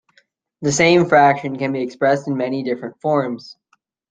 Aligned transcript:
The 0.63 0.71
same 0.71 1.05
fraction 1.05 1.59
can 1.59 1.71
be 1.73 1.81
expressed 1.83 2.27
in 2.27 2.35
many 2.35 2.63
different 2.63 2.99
forms. 3.01 3.55